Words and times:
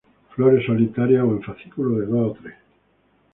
Flores 0.35 0.65
solitarias 0.65 1.23
o 1.23 1.29
en 1.29 1.43
fascículos 1.43 1.99
de 1.99 2.05
dos 2.07 2.31
o 2.31 2.33
tres. 2.41 2.55